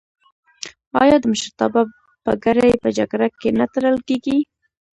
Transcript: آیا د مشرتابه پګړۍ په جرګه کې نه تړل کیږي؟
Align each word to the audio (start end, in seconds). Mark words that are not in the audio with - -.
آیا 1.01 1.15
د 1.19 1.23
مشرتابه 1.31 1.81
پګړۍ 2.23 2.71
په 2.83 2.89
جرګه 2.97 3.27
کې 3.41 3.49
نه 3.59 3.65
تړل 3.73 3.97
کیږي؟ 4.07 4.37